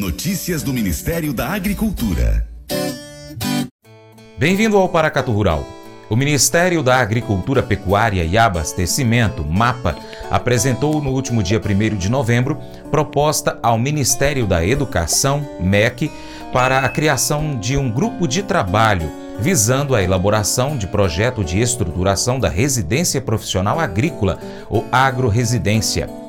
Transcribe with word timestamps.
Notícias 0.00 0.62
do 0.62 0.72
Ministério 0.72 1.30
da 1.30 1.50
Agricultura. 1.50 2.48
Bem-vindo 4.38 4.78
ao 4.78 4.88
Paracatu 4.88 5.30
Rural. 5.30 5.62
O 6.08 6.16
Ministério 6.16 6.82
da 6.82 6.96
Agricultura, 6.96 7.62
Pecuária 7.62 8.24
e 8.24 8.38
Abastecimento, 8.38 9.44
MAPA, 9.44 9.94
apresentou 10.30 11.02
no 11.02 11.10
último 11.10 11.42
dia 11.42 11.60
1 11.60 11.98
de 11.98 12.10
novembro 12.10 12.58
proposta 12.90 13.58
ao 13.62 13.78
Ministério 13.78 14.46
da 14.46 14.64
Educação, 14.64 15.46
MEC, 15.60 16.10
para 16.50 16.78
a 16.78 16.88
criação 16.88 17.58
de 17.58 17.76
um 17.76 17.90
grupo 17.90 18.26
de 18.26 18.42
trabalho 18.42 19.12
visando 19.38 19.94
a 19.94 20.02
elaboração 20.02 20.76
de 20.76 20.86
projeto 20.86 21.44
de 21.44 21.60
estruturação 21.60 22.38
da 22.38 22.48
residência 22.48 23.20
profissional 23.20 23.78
agrícola, 23.78 24.38
ou 24.68 24.86
agroresidência 24.92 26.19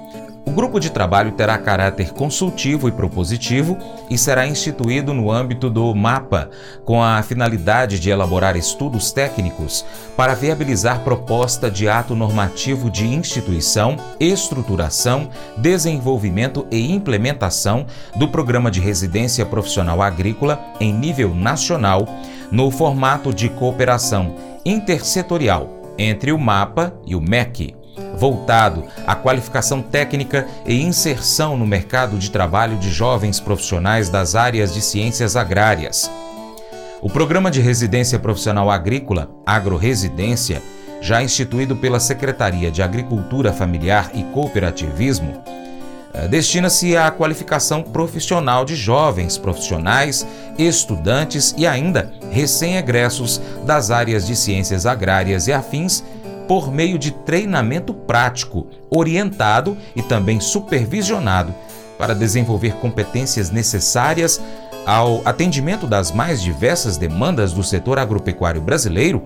o 0.45 0.51
grupo 0.51 0.79
de 0.79 0.89
trabalho 0.89 1.31
terá 1.31 1.57
caráter 1.57 2.11
consultivo 2.13 2.87
e 2.87 2.91
propositivo 2.91 3.77
e 4.09 4.17
será 4.17 4.47
instituído 4.47 5.13
no 5.13 5.31
âmbito 5.31 5.70
do 5.70 5.93
MAPA, 5.93 6.49
com 6.83 7.02
a 7.02 7.21
finalidade 7.21 7.99
de 7.99 8.09
elaborar 8.09 8.55
estudos 8.55 9.11
técnicos 9.11 9.85
para 10.17 10.33
viabilizar 10.33 11.03
proposta 11.03 11.69
de 11.69 11.88
ato 11.88 12.16
normativo 12.16 12.89
de 12.89 13.05
instituição, 13.07 13.97
estruturação, 14.19 15.30
desenvolvimento 15.57 16.66
e 16.71 16.91
implementação 16.91 17.85
do 18.16 18.27
Programa 18.27 18.71
de 18.71 18.80
Residência 18.80 19.45
Profissional 19.45 20.02
Agrícola 20.02 20.59
em 20.80 20.91
nível 20.91 21.35
nacional, 21.35 22.08
no 22.52 22.69
formato 22.71 23.33
de 23.33 23.47
cooperação 23.47 24.35
intersetorial 24.66 25.94
entre 25.97 26.31
o 26.31 26.38
MAPA 26.38 26.94
e 27.05 27.16
o 27.16 27.21
MEC 27.21 27.80
voltado 28.18 28.86
à 29.05 29.16
qualificação 29.16 29.81
técnica 29.81 30.48
e 30.66 30.81
inserção 30.81 31.58
no 31.58 31.66
mercado 31.66 32.17
de 32.17 32.30
trabalho 32.30 32.77
de 32.77 32.90
jovens 32.90 33.40
profissionais 33.40 34.09
das 34.09 34.36
áreas 34.36 34.73
de 34.73 34.81
ciências 34.81 35.36
agrárias. 35.36 36.09
O 37.02 37.09
Programa 37.09 37.50
de 37.50 37.61
Residência 37.61 38.20
Profissional 38.20 38.70
Agrícola, 38.70 39.30
Agroresidência, 39.45 40.61
já 41.02 41.23
instituído 41.23 41.75
pela 41.75 42.00
Secretaria 42.00 42.70
de 42.70 42.83
Agricultura 42.83 43.52
Familiar 43.52 44.11
e 44.14 44.23
Cooperativismo, 44.26 45.42
eh, 46.14 46.28
destina-se 46.28 46.95
à 46.95 47.09
qualificação 47.09 47.81
profissional 47.81 48.64
de 48.64 48.76
jovens 48.76 49.36
profissionais, 49.36 50.28
estudantes 50.59 51.55
e 51.58 51.66
ainda 51.66 52.14
recém-egressos 52.30 53.42
das 53.66 53.89
áreas 53.89 54.28
de 54.28 54.36
ciências 54.36 54.86
agrárias 54.86 55.48
e 55.48 55.53
afins 55.53 56.03
por 56.47 56.72
meio 56.72 56.97
de 56.97 57.11
treinamento 57.11 57.94
prático, 57.94 58.67
orientado 58.89 59.78
e 59.95 60.02
também 60.02 60.39
supervisionado 60.39 61.53
para 61.98 62.16
desenvolver 62.16 62.73
competências 62.75 63.52
necessárias 63.52 64.42
ao 64.86 65.22
atendimento 65.23 65.86
das 65.86 66.11
mais 66.11 66.42
diversas 66.42 66.98
demandas 66.98 67.53
do 67.53 67.64
setor 67.64 68.00
agropecuário 68.00 68.59
brasileiro, 68.59 69.23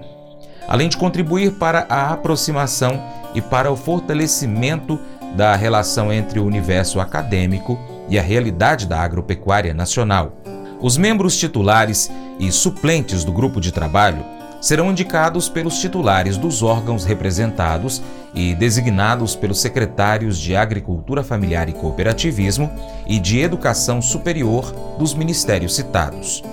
além 0.68 0.90
de 0.90 0.98
contribuir 0.98 1.54
para 1.54 1.86
a 1.90 2.12
aproximação 2.12 3.02
e 3.34 3.42
para 3.42 3.72
o 3.72 3.76
fortalecimento 3.76 5.00
da 5.36 5.56
relação 5.56 6.12
entre 6.12 6.40
o 6.40 6.46
universo 6.46 7.00
acadêmico 7.00 7.80
e 8.10 8.18
a 8.18 8.22
realidade 8.22 8.86
da 8.86 9.00
agropecuária 9.00 9.74
nacional. 9.74 10.34
Os 10.82 10.98
membros 10.98 11.38
titulares 11.38 12.12
e 12.40 12.52
suplentes 12.52 13.24
do 13.24 13.32
grupo 13.32 13.62
de 13.62 13.72
trabalho 13.72 14.24
serão 14.66 14.90
indicados 14.90 15.48
pelos 15.48 15.78
titulares 15.80 16.38
dos 16.38 16.64
órgãos 16.64 17.06
representados 17.06 18.02
e 18.34 18.56
designados 18.56 19.36
pelos 19.36 19.62
secretários 19.62 20.40
de 20.40 20.56
Agricultura 20.56 21.24
Familiar 21.24 21.70
e 21.70 21.74
Cooperativismo 21.74 22.72
e 23.06 23.20
de 23.20 23.40
Educação 23.40 24.02
Superior 24.02 24.72
dos 24.98 25.14
ministérios 25.14 25.76
citados. 25.76 26.44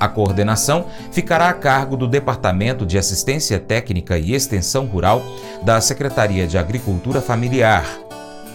A 0.00 0.08
coordenação 0.08 0.86
ficará 1.10 1.50
a 1.50 1.52
cargo 1.52 1.94
do 1.94 2.08
Departamento 2.08 2.86
de 2.86 2.96
Assistência 2.96 3.58
Técnica 3.58 4.16
e 4.16 4.32
Extensão 4.32 4.86
Rural 4.86 5.22
da 5.62 5.78
Secretaria 5.78 6.46
de 6.46 6.56
Agricultura 6.56 7.20
Familiar. 7.20 7.84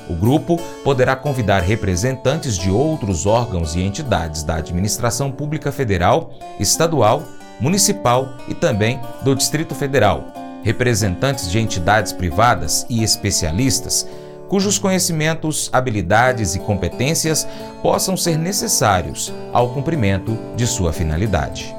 O 0.09 0.15
grupo 0.15 0.59
poderá 0.83 1.15
convidar 1.15 1.61
representantes 1.61 2.57
de 2.57 2.71
outros 2.71 3.27
órgãos 3.27 3.75
e 3.75 3.81
entidades 3.81 4.41
da 4.41 4.55
administração 4.55 5.31
pública 5.31 5.71
federal, 5.71 6.33
estadual 6.59 7.21
municipal 7.59 8.33
e 8.47 8.53
também 8.53 8.99
do 9.23 9.35
Distrito 9.35 9.75
Federal, 9.75 10.25
representantes 10.63 11.49
de 11.49 11.59
entidades 11.59 12.11
privadas 12.11 12.85
e 12.89 13.03
especialistas 13.03 14.07
cujos 14.47 14.79
conhecimentos, 14.79 15.69
habilidades 15.73 16.55
e 16.55 16.59
competências 16.59 17.47
possam 17.81 18.15
ser 18.15 18.37
necessários 18.37 19.33
ao 19.51 19.69
cumprimento 19.69 20.37
de 20.55 20.65
sua 20.65 20.93
finalidade. 20.93 21.75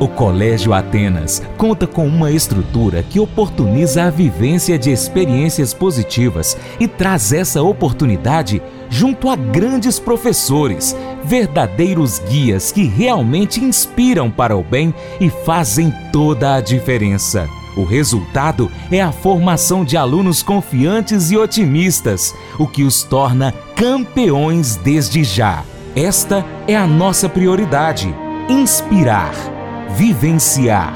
O 0.00 0.08
Colégio 0.08 0.72
Atenas 0.72 1.40
conta 1.56 1.86
com 1.86 2.04
uma 2.04 2.32
estrutura 2.32 3.04
que 3.04 3.20
oportuniza 3.20 4.02
a 4.02 4.10
vivência 4.10 4.76
de 4.76 4.90
experiências 4.90 5.72
positivas 5.72 6.56
e 6.80 6.88
traz 6.88 7.32
essa 7.32 7.62
oportunidade 7.62 8.60
junto 8.92 9.28
a 9.28 9.34
grandes 9.34 9.98
professores, 9.98 10.94
verdadeiros 11.24 12.20
guias 12.20 12.70
que 12.70 12.84
realmente 12.84 13.58
inspiram 13.58 14.30
para 14.30 14.56
o 14.56 14.62
bem 14.62 14.94
e 15.20 15.28
fazem 15.28 15.92
toda 16.12 16.54
a 16.54 16.60
diferença. 16.60 17.48
O 17.76 17.82
resultado 17.82 18.70
é 18.90 19.00
a 19.00 19.10
formação 19.10 19.84
de 19.84 19.96
alunos 19.96 20.42
confiantes 20.42 21.30
e 21.30 21.36
otimistas, 21.36 22.34
o 22.58 22.68
que 22.68 22.84
os 22.84 23.02
torna 23.02 23.52
campeões 23.74 24.76
desde 24.76 25.24
já. 25.24 25.64
Esta 25.96 26.44
é 26.68 26.76
a 26.76 26.86
nossa 26.86 27.28
prioridade: 27.28 28.14
inspirar 28.48 29.32
vivenciar, 29.92 30.94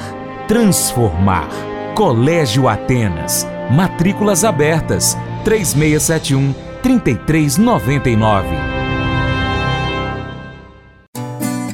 transformar. 0.49 1.49
Colégio 1.95 2.69
Atenas. 2.69 3.47
Matrículas 3.71 4.45
abertas. 4.45 5.17
3671 5.45 6.66
3399 6.87 8.76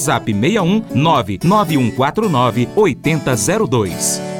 WhatsApp 0.00 0.24
61 0.24 0.84
99149 0.94 2.68
8002. 2.74 4.39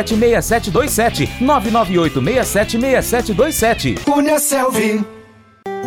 998676727. 0.03 1.27
998676727. 1.41 3.95
Cunha 4.03 4.39
Selvi. 4.39 5.20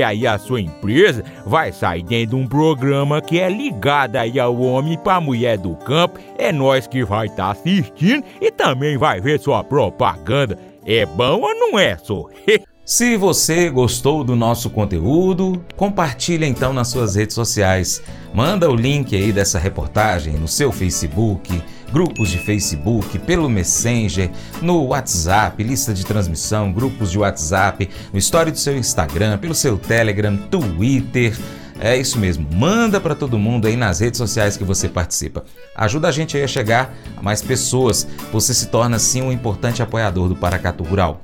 aí 0.00 0.28
a 0.28 0.38
sua 0.38 0.60
empresa 0.60 1.24
vai 1.44 1.72
sair 1.72 2.04
dentro 2.04 2.36
de 2.36 2.42
um 2.44 2.46
programa 2.46 3.20
que 3.20 3.40
é 3.40 3.50
ligado 3.50 4.14
aí 4.14 4.38
ao 4.38 4.56
homem 4.60 4.96
para 4.96 5.20
mulher 5.20 5.58
do 5.58 5.74
campo. 5.74 6.20
É 6.38 6.52
nós 6.52 6.86
que 6.86 7.04
vai 7.04 7.26
estar 7.26 7.46
tá 7.46 7.50
assistindo 7.50 8.22
e 8.40 8.52
também 8.52 8.96
vai 8.96 9.20
ver 9.20 9.40
sua 9.40 9.64
propaganda. 9.64 10.56
É 10.86 11.04
bom 11.04 11.40
ou 11.40 11.54
não 11.54 11.76
é, 11.76 11.96
só? 11.96 12.28
Se 12.84 13.16
você 13.16 13.70
gostou 13.70 14.24
do 14.24 14.34
nosso 14.34 14.68
conteúdo, 14.68 15.64
compartilhe 15.76 16.44
então 16.44 16.72
nas 16.72 16.88
suas 16.88 17.14
redes 17.14 17.34
sociais. 17.34 18.02
Manda 18.34 18.68
o 18.68 18.74
link 18.74 19.14
aí 19.14 19.32
dessa 19.32 19.56
reportagem 19.56 20.34
no 20.34 20.48
seu 20.48 20.72
Facebook, 20.72 21.62
grupos 21.92 22.30
de 22.30 22.38
Facebook, 22.38 23.18
pelo 23.18 23.48
Messenger, 23.48 24.30
no 24.62 24.86
WhatsApp, 24.86 25.62
lista 25.62 25.92
de 25.92 26.06
transmissão, 26.06 26.72
grupos 26.72 27.10
de 27.10 27.18
WhatsApp, 27.18 27.88
no 28.12 28.18
story 28.18 28.50
do 28.50 28.58
seu 28.58 28.76
Instagram, 28.76 29.38
pelo 29.38 29.54
seu 29.54 29.76
Telegram, 29.76 30.36
Twitter. 30.36 31.36
É 31.78 31.96
isso 31.96 32.18
mesmo, 32.18 32.48
manda 32.54 33.00
para 33.00 33.14
todo 33.14 33.38
mundo 33.38 33.66
aí 33.66 33.76
nas 33.76 34.00
redes 34.00 34.18
sociais 34.18 34.56
que 34.56 34.64
você 34.64 34.88
participa. 34.88 35.44
Ajuda 35.74 36.08
a 36.08 36.12
gente 36.12 36.36
aí 36.36 36.44
a 36.44 36.48
chegar 36.48 36.94
a 37.16 37.22
mais 37.22 37.42
pessoas. 37.42 38.06
Você 38.32 38.54
se 38.54 38.66
torna 38.68 38.96
assim 38.96 39.20
um 39.20 39.32
importante 39.32 39.82
apoiador 39.82 40.28
do 40.28 40.36
Paracatu 40.36 40.84
Rural. 40.84 41.20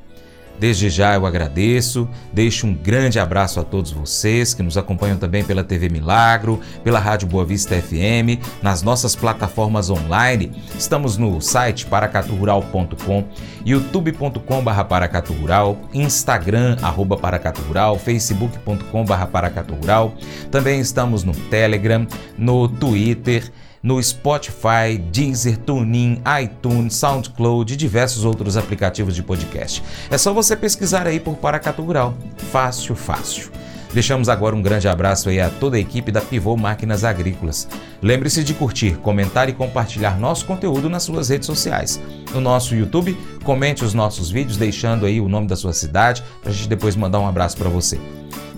Desde 0.59 0.91
já 0.91 1.15
eu 1.15 1.25
agradeço, 1.25 2.09
deixo 2.33 2.67
um 2.67 2.75
grande 2.75 3.19
abraço 3.19 3.61
a 3.61 3.63
todos 3.63 3.93
vocês 3.93 4.55
que 4.55 4.63
nos 4.63 4.77
acompanham 4.77 5.17
também 5.17 5.45
pela 5.45 5.63
TV 5.63 5.89
Milagro, 5.89 6.61
pela 6.83 6.99
Rádio 6.99 7.29
Boa 7.29 7.45
Vista 7.45 7.81
FM, 7.81 8.43
nas 8.63 8.83
nossas 8.83 9.15
plataformas 9.15 9.91
online. 9.91 10.51
Estamos 10.77 11.17
no 11.17 11.41
site 11.41 11.87
paracaturural.com, 11.87 13.25
youtube.com.br 13.65 14.83
paracaturural, 14.89 15.79
instagram 15.95 16.77
arroba 16.83 17.17
paracaturural, 17.17 17.99
facebook.com.br 17.99 19.27
paracaturural. 19.31 20.15
Também 20.51 20.81
estamos 20.81 21.23
no 21.23 21.33
Telegram, 21.33 22.07
no 22.37 22.69
Twitter 22.69 23.53
no 23.83 24.03
Spotify, 24.03 24.99
Deezer, 25.11 25.59
TuneIn, 25.59 26.23
iTunes, 26.43 26.95
SoundCloud 26.95 27.73
e 27.73 27.77
diversos 27.77 28.25
outros 28.25 28.57
aplicativos 28.57 29.15
de 29.15 29.23
podcast. 29.23 29.83
É 30.11 30.19
só 30.19 30.33
você 30.33 30.57
pesquisar 30.57 31.07
aí 31.07 31.21
por 31.21 31.37
Paracatu 31.37 31.83
Rural. 31.83 32.15
Fácil, 32.51 32.95
fácil. 32.95 33.51
Deixamos 33.93 34.29
agora 34.29 34.55
um 34.55 34.61
grande 34.61 34.87
abraço 34.87 35.31
aí 35.31 35.41
a 35.41 35.49
toda 35.49 35.77
a 35.77 35.81
equipe 35.81 36.13
da 36.13 36.21
Pivô 36.21 36.57
Máquinas 36.57 37.05
Agrícolas. 37.05 37.67
Lembre-se 38.03 38.45
de 38.45 38.53
curtir, 38.53 38.97
comentar 38.99 39.49
e 39.49 39.55
compartilhar 39.55 40.19
nosso 40.19 40.45
conteúdo 40.45 40.91
nas 40.91 41.03
suas 41.05 41.31
redes 41.31 41.47
sociais. 41.47 42.01
No 42.33 42.41
nosso 42.41 42.75
YouTube, 42.75 43.17
comente 43.45 43.85
os 43.85 43.95
nossos 43.95 44.31
vídeos 44.31 44.59
deixando 44.59 45.07
aí 45.07 45.21
o 45.21 45.29
nome 45.29 45.47
da 45.47 45.57
sua 45.57 45.73
cidade 45.73 46.23
para 46.43 46.51
a 46.51 46.55
gente 46.55 46.69
depois 46.69 46.97
mandar 46.97 47.19
um 47.19 47.27
abraço 47.27 47.57
para 47.57 47.71
você. 47.71 47.99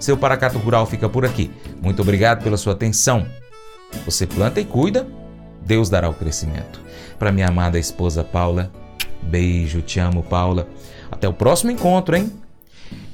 Seu 0.01 0.17
Paracato 0.17 0.59
Rural 0.59 0.85
fica 0.85 1.09
por 1.09 1.25
aqui. 1.25 1.51
Muito 1.81 2.03
obrigado 2.03 2.43
pela 2.43 2.57
sua 2.57 2.73
atenção. 2.73 3.27
Você 4.05 4.27
planta 4.27 4.61
e 4.61 4.65
cuida, 4.65 5.07
Deus 5.65 5.89
dará 5.89 6.09
o 6.09 6.15
crescimento. 6.15 6.81
Para 7.19 7.33
minha 7.33 7.49
amada 7.49 7.79
esposa 7.79 8.25
Paula, 8.25 8.71
beijo, 9.23 9.83
te 9.83 10.01
amo, 10.01 10.23
Paula. 10.23 10.69
Até 11.11 11.29
o 11.29 11.35
próximo 11.35 11.71
encontro, 11.71 12.17
hein? 12.17 12.33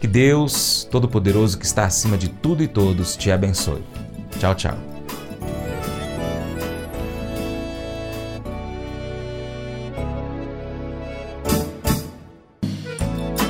Que 0.01 0.07
Deus 0.07 0.87
Todo-Poderoso, 0.91 1.59
que 1.59 1.67
está 1.67 1.85
acima 1.85 2.17
de 2.17 2.29
tudo 2.29 2.63
e 2.63 2.69
todos, 2.69 3.17
te 3.17 3.31
abençoe. 3.31 3.83
Tchau, 4.39 4.55
tchau. 4.55 4.96